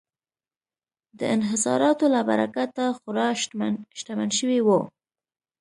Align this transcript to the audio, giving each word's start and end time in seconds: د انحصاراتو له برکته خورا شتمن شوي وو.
د 1.19 1.21
انحصاراتو 1.35 2.05
له 2.15 2.21
برکته 2.29 2.83
خورا 2.97 3.27
شتمن 3.99 4.29
شوي 4.39 4.59
وو. 4.67 4.81